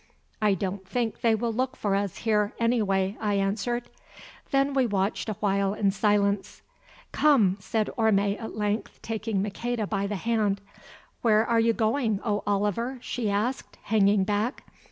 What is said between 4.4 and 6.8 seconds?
Then we watched awhile in silence.